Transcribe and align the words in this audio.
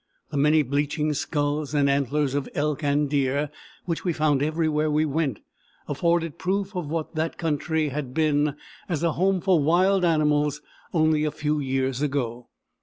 The 0.31 0.37
many 0.37 0.63
bleaching 0.63 1.13
skulls 1.13 1.75
and 1.75 1.87
antlers 1.87 2.33
of 2.33 2.49
elk 2.55 2.83
and 2.83 3.07
deer, 3.07 3.51
which 3.85 4.03
we 4.03 4.13
found 4.13 4.41
everywhere 4.41 4.89
we 4.89 5.05
went, 5.05 5.41
afforded 5.87 6.39
proof 6.39 6.75
of 6.75 6.87
what 6.87 7.13
that 7.13 7.37
country 7.37 7.89
had 7.89 8.11
been 8.11 8.55
as 8.89 9.03
a 9.03 9.11
home 9.11 9.41
for 9.41 9.59
wild 9.61 10.03
animals 10.03 10.59
only 10.91 11.23
a 11.23 11.29
few 11.29 11.59
years 11.59 12.01
ago. 12.01 12.49